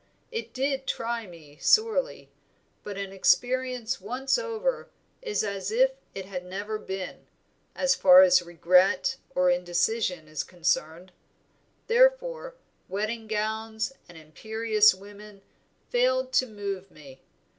[0.31, 2.31] It did try me sorely,
[2.83, 4.89] but an experience once over
[5.21, 7.27] is as if it had never been,
[7.75, 11.11] as far as regret or indecision is concerned;
[11.85, 12.55] therefore
[12.89, 15.43] wedding gowns and imperious women
[15.91, 17.21] failed to move me.